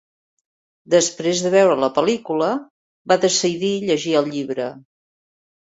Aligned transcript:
Després 0.93 1.43
de 1.47 1.51
veure 1.57 1.75
la 1.83 1.91
pel·lícula 1.99 2.49
va 3.13 3.21
decidir 3.27 3.73
llegir 3.91 4.19
el 4.23 4.33
llibre. 4.35 4.67